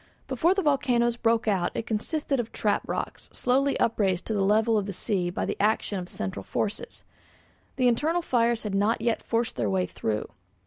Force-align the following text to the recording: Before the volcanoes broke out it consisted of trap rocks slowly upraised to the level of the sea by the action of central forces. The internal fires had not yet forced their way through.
Before 0.27 0.55
the 0.55 0.63
volcanoes 0.63 1.15
broke 1.15 1.47
out 1.47 1.69
it 1.75 1.85
consisted 1.85 2.39
of 2.39 2.51
trap 2.51 2.81
rocks 2.87 3.29
slowly 3.33 3.79
upraised 3.79 4.25
to 4.25 4.33
the 4.33 4.41
level 4.41 4.75
of 4.75 4.87
the 4.87 4.93
sea 4.93 5.29
by 5.29 5.45
the 5.45 5.55
action 5.61 5.99
of 5.99 6.09
central 6.09 6.41
forces. 6.41 7.05
The 7.75 7.87
internal 7.87 8.23
fires 8.23 8.63
had 8.63 8.73
not 8.73 8.99
yet 9.01 9.21
forced 9.21 9.57
their 9.57 9.69
way 9.69 9.85
through. 9.85 10.27